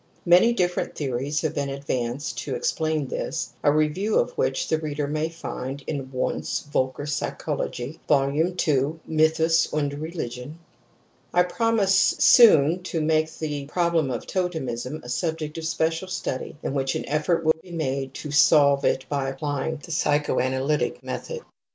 Many 0.25 0.51
different 0.51 0.95
theories 0.95 1.41
have 1.41 1.53
been 1.53 1.69
advanced 1.69 2.39
to 2.39 2.55
explain 2.55 3.05
this, 3.05 3.53
a 3.61 3.71
review 3.71 4.17
of 4.17 4.31
which 4.31 4.67
the 4.67 4.79
reader 4.79 5.05
may 5.05 5.29
find 5.29 5.83
in 5.85 6.09
Wundt's 6.11 6.65
Voelkerpsychologie 6.73 7.99
(Vol. 8.07 8.35
II: 8.35 8.99
Mythus 9.07 9.71
und 9.71 9.93
Religion). 9.93 10.57
I 11.35 11.43
promise 11.43 11.93
soon 12.17 12.81
to 12.81 12.99
make 12.99 13.37
the 13.37 13.65
problem 13.67 14.09
of 14.09 14.25
totemism 14.25 15.01
a 15.03 15.07
subject 15.09 15.59
of 15.59 15.65
special 15.67 16.07
study 16.07 16.57
in 16.63 16.73
which 16.73 16.95
an 16.95 17.07
effort 17.07 17.45
will 17.45 17.53
be 17.61 17.69
made 17.69 18.15
to 18.15 18.31
solve 18.31 18.83
it 18.83 19.05
by 19.07 19.29
apply 19.29 19.67
ing 19.69 19.81
the 19.83 19.91
psychoanalytic 19.91 21.03
method. 21.03 21.41